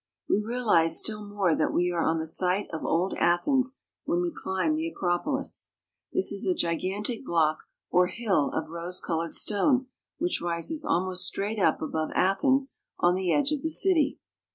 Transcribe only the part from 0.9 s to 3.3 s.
still more that we are on the site of old